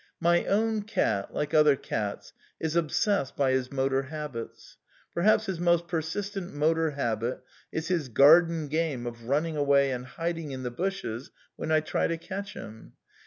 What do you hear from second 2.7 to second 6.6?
obsessed by his motor habits. Perhaps his most persistent